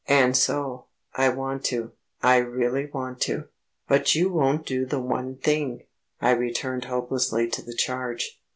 And 0.07 0.35
so... 0.35 0.85
I 1.13 1.29
want 1.29 1.63
to; 1.65 1.91
I 2.23 2.37
really 2.37 2.87
want 2.87 3.21
to." 3.21 3.49
"But 3.87 4.15
you 4.15 4.31
won't 4.31 4.65
do 4.65 4.83
the 4.83 4.99
one 4.99 5.35
thing," 5.37 5.83
I 6.19 6.31
returned 6.31 6.85
hopelessly 6.85 7.47
to 7.51 7.61
the 7.61 7.75
charge. 7.75 8.39